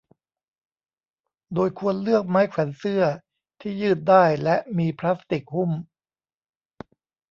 [1.53, 3.03] โดยควรเลือกไม้แขวนเสื้อ
[3.61, 5.71] ที่ยืดได้และมีพลาสติกหุ้ม